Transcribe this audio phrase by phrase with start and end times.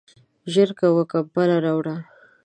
[0.53, 1.95] ژر کوه، کمپل راوړه!